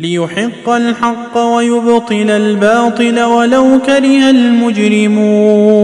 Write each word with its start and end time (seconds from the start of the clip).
ليحق 0.00 0.68
الحق 0.68 1.38
ويبطل 1.38 2.30
الباطل 2.30 3.22
ولو 3.22 3.78
كره 3.86 4.30
المجرمون. 4.30 5.76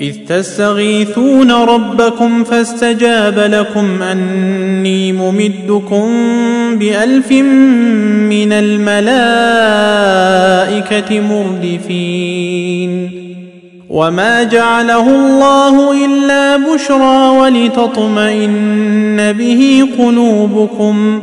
إذ 0.00 0.14
تستغيثون 0.28 1.52
ربكم 1.52 2.44
فاستجاب 2.44 3.38
لكم 3.38 4.02
أني 4.02 5.12
ممدكم 5.12 6.08
بألف 6.78 7.32
من 7.32 8.52
الملائكة 8.52 8.90
مردفين. 11.20 13.10
وما 13.90 14.42
جعله 14.42 15.16
الله 15.16 16.04
إلا 16.04 16.56
بشرى 16.56 17.28
ولتطمئن 17.28 19.32
به 19.32 19.88
قلوبكم. 19.98 21.22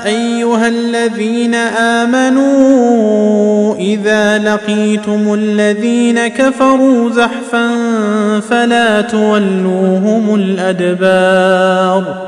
أيها 0.07 0.69
الذين 0.69 1.55
آمنوا 2.05 3.75
إذا 3.75 4.39
لقيتم 4.39 5.35
الذين 5.35 6.27
كفروا 6.27 7.11
زحفا 7.11 7.71
فلا 8.41 9.01
تولوهم 9.01 10.35
الأدبار. 10.35 12.28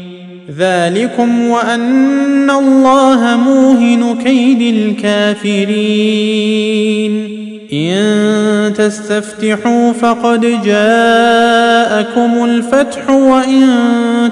ذلكم 0.57 1.47
وأن 1.47 2.49
الله 2.49 3.37
موهن 3.37 4.17
كيد 4.23 4.75
الكافرين. 4.75 7.41
إن 7.73 8.73
تستفتحوا 8.73 9.91
فقد 9.91 10.41
جاءكم 10.65 12.45
الفتح 12.45 13.09
وإن 13.09 13.69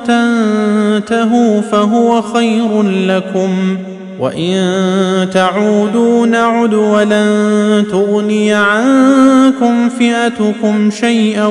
تنتهوا 0.08 1.62
فهو 1.62 2.22
خير 2.22 2.84
لكم. 2.84 3.78
وان 4.20 5.30
تعودوا 5.34 6.26
نعد 6.26 6.74
ولن 6.74 7.86
تغني 7.92 8.54
عنكم 8.54 9.90
فئتكم 9.90 10.92
شيئا 10.92 11.46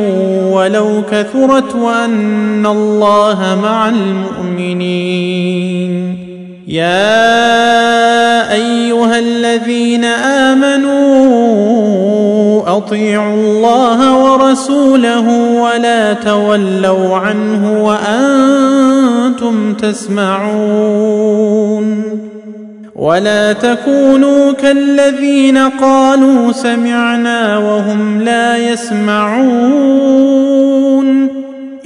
ولو 0.53 1.03
كثرت 1.11 1.75
وان 1.75 2.67
الله 2.67 3.59
مع 3.63 3.89
المؤمنين 3.89 5.49
يا 6.69 8.53
ايها 8.53 9.19
الذين 9.19 10.05
امنوا 10.05 10.89
اطيعوا 12.77 13.35
الله 13.35 14.17
ورسوله 14.25 15.29
ولا 15.63 16.13
تولوا 16.13 17.17
عنه 17.17 17.85
وأنتم 17.85 19.75
تسمعون 19.75 21.29
ولا 22.99 23.53
تكونوا 23.53 24.53
كالذين 24.53 25.59
قالوا 25.59 26.53
سمعنا 26.53 27.59
وهم 27.59 28.23
لا 28.23 28.73
يسمعون. 28.73 30.19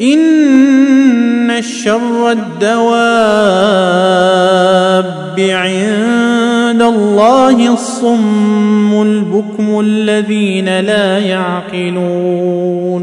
إن 0.01 1.51
الشر 1.51 2.31
الدواب 2.31 3.03
عند 5.39 6.83
الله 6.83 7.73
الصم 7.73 9.03
البكم 9.03 9.81
الذين 9.81 10.81
لا 10.81 11.19
يعقلون. 11.19 13.03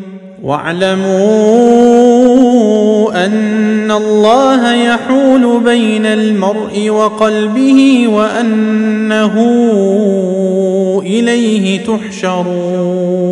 واعلموا 0.43 1.11
أن 3.25 3.91
الله 3.91 4.73
يحول 4.73 5.59
بين 5.63 6.05
المرء 6.05 6.89
وقلبه 6.89 8.07
وأنه 8.07 9.33
إليه 11.05 11.83
تحشرون. 11.83 13.31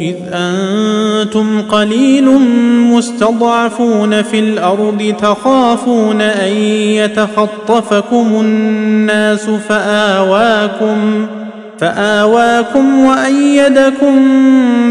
إذ 0.00 0.14
أنتم 0.32 1.62
قليل 1.62 2.24
مستضعفون 2.92 4.22
في 4.22 4.38
الأرض 4.38 5.14
تخافون 5.20 6.20
أن 6.20 6.52
يتخطفكم 6.98 8.26
الناس 8.40 9.50
فآواكم 9.68 11.26
فآواكم 11.78 13.04
وأيدكم 13.04 14.16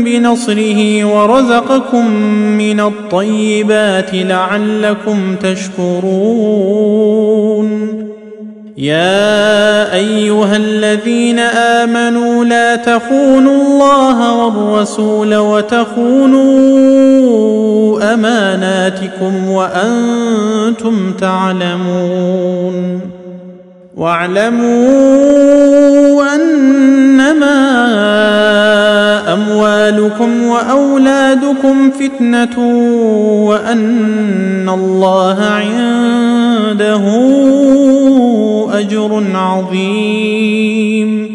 بنصره 0.04 1.06
ورزقكم 1.06 2.12
من 2.58 2.80
الطيبات 2.80 4.10
لعلكم 4.14 5.36
تشكرون. 5.36 6.86
يا 8.78 9.94
أيها 9.94 10.56
الذين 10.58 11.40
آمنوا 11.40 12.46
لا 12.46 12.76
تخونوا 12.76 13.64
الله 13.64 14.05
والرسول 14.46 15.36
وتخونوا 15.36 16.46
أماناتكم 18.14 19.50
وأنتم 19.50 21.12
تعلمون. 21.12 23.00
واعلموا 23.98 24.76
أنما 26.36 27.56
أموالكم 29.34 30.44
وأولادكم 30.44 31.92
فتنة 31.92 32.60
وأن 33.46 34.70
الله 34.70 35.42
عنده 35.42 37.04
أجر 38.74 39.24
عظيم. 39.36 41.35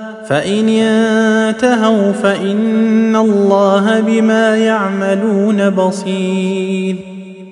فإن 0.27 0.69
انتهوا 0.69 2.11
فإن 2.11 3.15
الله 3.15 3.99
بما 3.99 4.57
يعملون 4.57 5.69
بصير. 5.69 6.95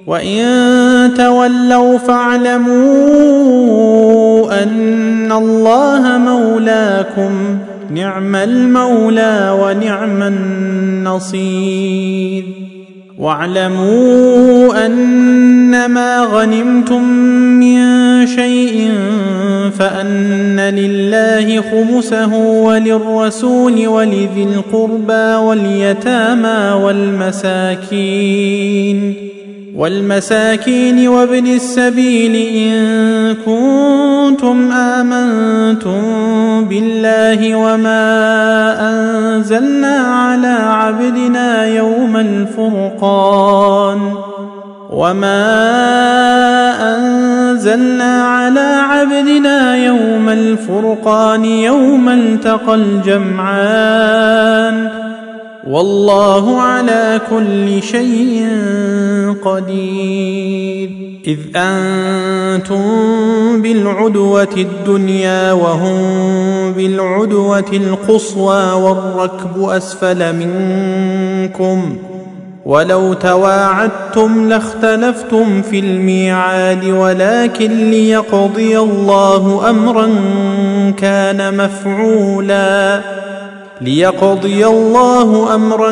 وإن 0.07 1.11
تولوا 1.17 1.97
فاعلموا 1.97 2.79
أن 4.63 5.31
الله 5.31 6.17
مولاكم 6.17 7.57
نعم 7.89 8.35
المولى 8.35 9.57
ونعم 9.61 10.23
النصير. 10.23 11.39
واعلموا 13.19 14.85
أنما 14.85 16.19
غنمتم 16.19 17.03
من 17.59 17.79
شيء 18.27 18.91
فأن 19.79 20.59
لله 20.59 21.61
خمسه 21.61 22.35
وللرسول 22.37 23.87
ولذي 23.87 24.43
القربى 24.43 25.35
واليتامى 25.35 26.83
والمساكين 26.83 28.19
والمساكين 29.79 31.07
وابن 31.07 31.47
السبيل 31.47 32.35
إن 32.35 33.35
كنتم 33.45 34.71
آمنتم 34.71 36.01
بالله 36.65 37.55
وما 37.55 38.05
أنزلنا 38.89 39.97
على 39.97 40.47
عبدنا 40.47 41.65
يوم 41.65 42.17
الفرقان 42.17 43.99
وما 44.89 45.45
أنزلنا 46.95 48.23
على 48.23 48.59
عبدنا 48.89 49.75
يوم 49.75 50.29
الفرقان 50.29 51.45
يوم 51.45 52.09
التقى 52.09 52.75
الجمعان 52.75 54.29
والله 55.69 56.61
على 56.61 57.21
كل 57.29 57.83
شيء 57.83 58.47
قدير. 59.43 60.89
إذ 61.27 61.37
أنتم 61.55 62.81
بالعدوة 63.61 64.55
الدنيا 64.57 65.51
وهم 65.51 66.01
بالعدوة 66.73 67.65
القصوى 67.73 68.71
والركب 68.71 69.63
أسفل 69.63 70.35
منكم. 70.35 71.97
ولو 72.65 73.13
تواعدتم 73.13 74.49
لاختلفتم 74.49 75.61
في 75.61 75.79
الميعاد 75.79 76.85
ولكن 76.85 77.89
ليقضي 77.89 78.79
الله 78.79 79.69
أمرا 79.69 80.09
كان 80.97 81.57
مفعولا. 81.57 83.01
ليقضي 83.81 84.65
الله 84.65 85.55
أمرا 85.55 85.91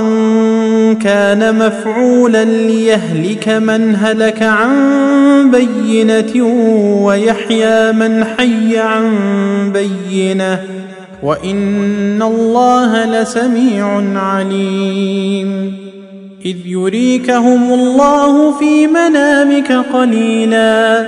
كان 0.94 1.56
مفعولا 1.56 2.46
ليهلك 2.46 3.50
من 3.50 3.96
هلك 3.96 4.44
عن 4.44 5.52
بينة 5.52 6.46
ويحيى 7.04 7.92
من 7.92 8.24
حي 8.24 8.78
عن 8.78 9.14
بينة. 9.74 10.60
وإن 11.24 12.22
الله 12.22 13.22
لسميع 13.22 14.04
عليم. 14.16 15.78
إذ 16.46 16.58
يريكهم 16.66 17.74
الله 17.74 18.60
في 18.60 18.88
منامك 18.88 19.72
قليلا. 19.94 21.08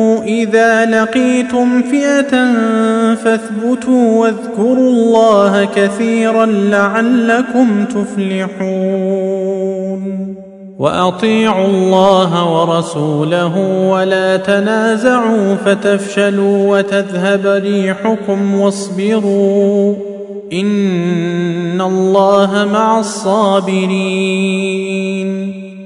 إذا 0.25 0.85
لقيتم 0.85 1.81
فئة 1.81 2.31
فاثبتوا 3.15 4.21
واذكروا 4.21 4.89
الله 4.89 5.65
كثيرا 5.75 6.45
لعلكم 6.45 7.85
تفلحون. 7.85 9.41
وأطيعوا 10.79 11.67
الله 11.67 12.61
ورسوله 12.61 13.57
ولا 13.89 14.37
تنازعوا 14.37 15.55
فتفشلوا 15.55 16.77
وتذهب 16.77 17.45
ريحكم 17.45 18.61
واصبروا. 18.61 19.95
إن 20.53 21.81
الله 21.81 22.69
مع 22.73 22.99
الصابرين. 22.99 24.01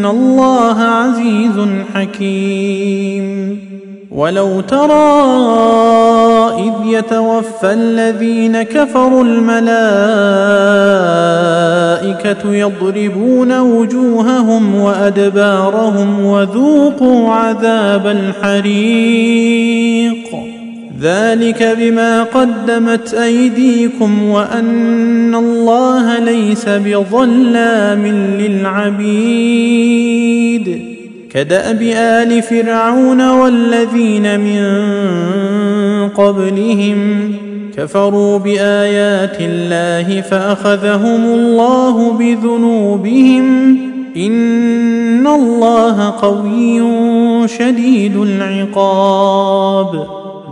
فان 0.00 0.06
الله 0.06 0.78
عزيز 0.80 1.68
حكيم 1.94 3.58
ولو 4.10 4.60
ترى 4.60 5.10
اذ 6.58 6.72
يتوفى 6.86 7.72
الذين 7.72 8.62
كفروا 8.62 9.24
الملائكه 9.24 9.60
يضربون 12.54 13.60
وجوههم 13.60 14.74
وادبارهم 14.74 16.24
وذوقوا 16.24 17.34
عذاب 17.34 18.06
الحريق 18.06 19.40
ذلك 21.00 21.76
بما 21.80 22.22
قدمت 22.22 23.14
أيديكم 23.14 24.28
وأن 24.28 25.34
الله 25.34 26.18
ليس 26.18 26.68
بظلام 26.68 28.06
للعبيد. 28.40 29.80
كدأب 31.30 31.82
آل 31.82 32.42
فرعون 32.42 33.30
والذين 33.30 34.40
من 34.40 34.62
قبلهم 36.08 37.32
كفروا 37.76 38.38
بآيات 38.38 39.36
الله 39.40 40.20
فأخذهم 40.20 41.24
الله 41.24 42.12
بذنوبهم. 42.12 43.78
إن 44.16 45.26
الله 45.26 46.10
قوي 46.10 46.82
شديد 47.48 48.16
العقاب. 48.16 50.19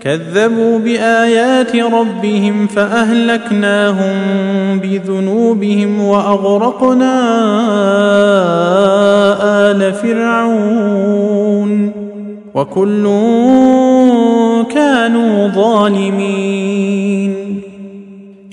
كذبوا 0.00 0.78
بآيات 0.78 1.76
ربهم 1.76 2.66
فأهلكناهم 2.66 4.14
بذنوبهم 4.78 6.00
وأغرقنا 6.00 7.20
آل 9.70 9.92
فرعون 9.92 11.92
وكل 12.54 13.02
كانوا 14.74 15.48
ظالمين. 15.48 17.60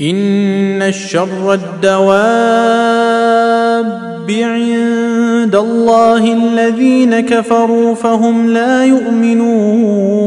إن 0.02 0.82
الشر 0.82 1.54
الدواب 1.54 2.08
عند 4.30 5.56
الله 5.56 6.34
الذين 6.34 7.20
كفروا 7.20 7.96
فهم 7.96 8.50
لا 8.50 8.86
يؤمنون. 8.86 10.27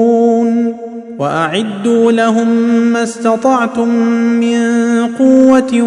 وأعدوا 1.21 2.11
لهم 2.11 2.47
ما 2.93 3.03
استطعتم 3.03 3.89
من 4.39 4.57
قوة 5.19 5.81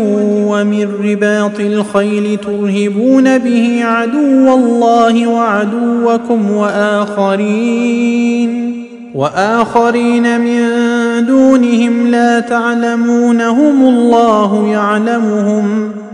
ومن 0.49 0.89
رباط 1.05 1.61
الخيل 1.61 2.39
ترهبون 2.39 3.39
به 3.39 3.85
عدو 3.85 4.55
الله 4.55 5.27
وعدوكم 5.27 6.51
وآخرين 6.51 8.05
وآخرين 9.15 10.41
من 10.41 10.61
دونهم 11.27 12.07
لا 12.07 12.41
تعلمونهم 12.41 13.89
الله 13.89 14.69
يعلمهم 14.69 15.93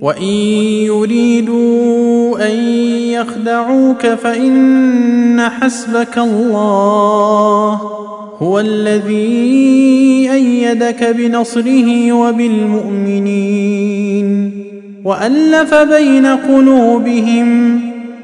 وان 0.00 0.22
يريدوا 0.86 2.48
ان 2.48 2.58
يخدعوك 3.12 4.06
فان 4.06 5.40
حسبك 5.40 6.18
الله 6.18 7.80
هو 8.38 8.60
الذي 8.60 10.30
إيدك 10.32 11.04
بنصره 11.04 12.12
وبالمؤمنين 12.12 13.50
والف 15.04 15.74
بين 15.74 16.26
قلوبهم 16.26 17.80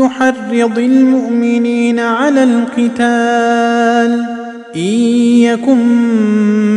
حرض 0.00 0.78
المؤمنين 0.78 1.98
على 1.98 2.44
القتال. 2.44 4.24
إن 4.76 4.80
يكن 4.80 5.86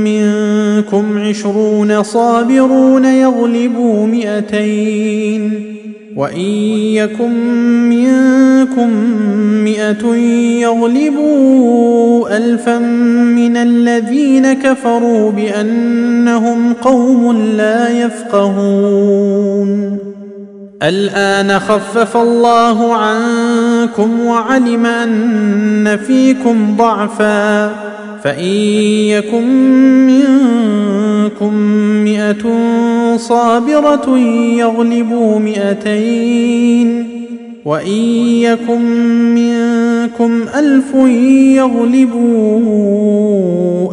منكم 0.03 1.17
عشرون 1.17 2.03
صابرون 2.03 3.05
يغلبوا 3.05 4.07
مئتين. 4.07 5.63
وإن 6.15 6.39
يكن 6.39 7.33
منكم 7.89 8.89
مئة 9.63 10.15
يغلبوا 10.61 12.37
الفا 12.37 12.79
من 12.79 13.57
الذين 13.57 14.53
كفروا 14.53 15.31
بأنهم 15.31 16.73
قوم 16.73 17.37
لا 17.37 18.05
يفقهون. 18.05 20.06
الآن 20.83 21.59
خفف 21.59 22.17
الله 22.17 22.93
عنكم 22.93 24.25
وعلم 24.25 24.85
أن 24.85 25.97
فيكم 26.07 26.75
ضعفا 26.77 27.71
فإن 28.23 28.53
يكن 29.09 29.47
منكم 30.07 31.53
مئة 32.03 32.43
صابرة 33.17 34.17
يغلبوا 34.57 35.39
مئتين 35.39 37.07
وإن 37.65 38.01
يكن 38.41 38.81
منكم 39.35 40.45
ألف 40.55 40.93
يغلبوا 41.57 42.59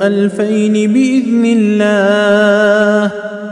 ألفين 0.06 0.92
بإذن 0.92 1.44
الله 1.44 3.33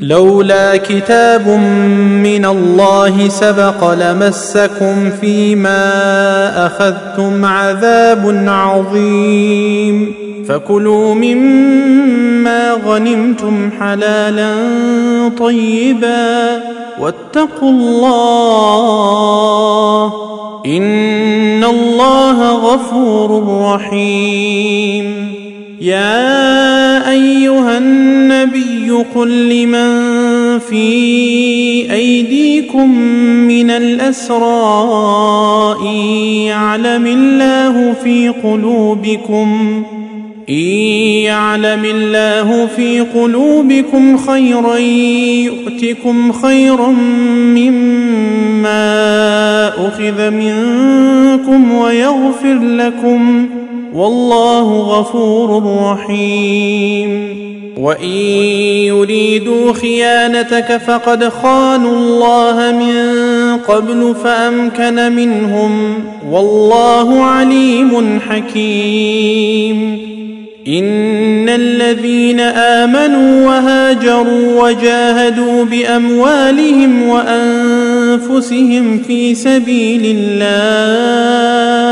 لولا 0.00 0.76
كتاب 0.76 1.48
من 2.22 2.44
الله 2.44 3.28
سبق 3.28 3.94
لمسكم 3.94 5.10
فيما 5.20 6.66
أخذتم 6.66 7.44
عذاب 7.44 8.44
عظيم. 8.46 10.14
فكلوا 10.48 11.14
مما 11.14 12.72
غنمتم 12.86 13.70
حلالا 13.80 14.54
طيبا 15.38 16.62
واتقوا 17.00 17.70
الله 17.70 19.02
إن 20.66 21.64
الله 21.64 22.52
غفور 22.52 23.60
رحيم. 23.74 25.32
يا 25.80 27.10
أيها 27.10 27.78
النبي 27.78 28.71
قل 28.90 29.48
لمن 29.48 30.58
في 30.58 30.82
أيديكم 31.92 32.98
من 33.48 33.70
الأسرى 33.70 34.46
إن 35.82 35.96
يعلم 36.46 37.06
الله 37.06 37.94
في 38.04 38.28
قلوبكم 38.28 39.82
إن 40.48 40.54
يعلم 41.24 41.84
الله 41.84 42.66
في 42.66 43.00
قلوبكم 43.00 44.16
خيرا 44.16 44.76
يؤتكم 45.46 46.32
خيرا 46.32 46.90
مما 47.56 48.88
أخذ 49.68 50.30
منكم 50.30 51.72
ويغفر 51.72 52.58
لكم 52.58 53.46
والله 53.94 54.80
غفور 54.80 55.62
رحيم. 55.92 57.41
وإن 57.76 58.16
يريدوا 58.86 59.72
خيانتك 59.72 60.76
فقد 60.76 61.28
خانوا 61.28 61.96
الله 61.96 62.72
من 62.72 62.96
قبل 63.56 64.14
فأمكن 64.24 65.12
منهم 65.12 66.04
والله 66.30 67.24
عليم 67.24 68.20
حكيم 68.28 70.12
ان 70.68 71.48
الذين 71.48 72.40
امنوا 72.40 73.46
وهاجروا 73.46 74.62
وجاهدوا 74.62 75.64
باموالهم 75.64 77.02
وانفسهم 77.08 78.98
في 78.98 79.34
سبيل 79.34 80.16
الله 80.16 81.91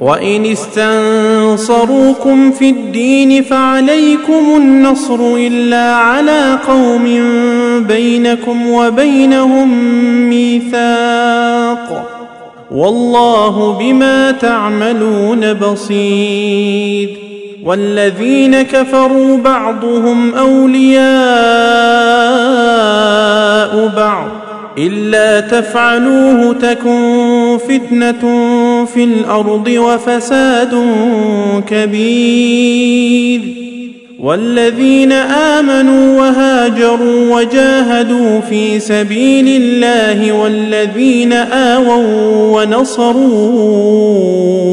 وإن 0.00 0.46
استنصروكم 0.46 2.10
في 2.50 2.70
الدين 2.70 3.42
فعليكم 3.42 4.56
النصر 4.56 5.34
إلا 5.34 5.94
على 5.94 6.58
قوم 6.68 7.04
بينكم 7.88 8.68
وبينهم 8.70 9.68
ميثاق 10.28 12.08
والله 12.70 13.72
بما 13.78 14.30
تعملون 14.30 15.54
بصير 15.54 17.18
والذين 17.64 18.62
كفروا 18.62 19.36
بعضهم 19.36 20.34
أولياء 20.34 21.08
بعض 23.96 24.28
إلا 24.78 25.40
تفعلوه 25.40 26.54
تكن 26.54 27.58
فتنة 27.68 28.22
في 28.84 29.04
الأرض 29.04 29.68
وفساد 29.68 30.84
كبير 31.68 33.40
والذين 34.20 35.12
آمنوا 35.12 36.20
وهاجروا 36.20 37.36
وجاهدوا 37.36 38.40
في 38.40 38.80
سبيل 38.80 39.62
الله 39.62 40.32
والذين 40.32 41.32
آووا 41.32 42.62
ونصروا 42.62 43.18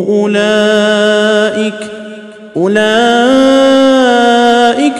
أولئك 0.09 1.73
أولئك 2.57 2.85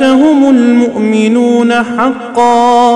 هم 0.04 0.50
المؤمنون 0.50 1.74
حقا 1.74 2.75